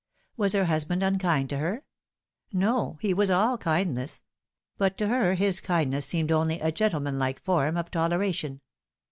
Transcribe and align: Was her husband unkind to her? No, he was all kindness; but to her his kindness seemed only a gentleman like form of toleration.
Was 0.35 0.53
her 0.53 0.65
husband 0.65 1.03
unkind 1.03 1.47
to 1.51 1.59
her? 1.59 1.83
No, 2.51 2.97
he 3.01 3.13
was 3.13 3.29
all 3.29 3.55
kindness; 3.59 4.23
but 4.75 4.97
to 4.97 5.09
her 5.09 5.35
his 5.35 5.59
kindness 5.61 6.07
seemed 6.07 6.31
only 6.31 6.59
a 6.59 6.71
gentleman 6.71 7.19
like 7.19 7.39
form 7.39 7.77
of 7.77 7.91
toleration. 7.91 8.61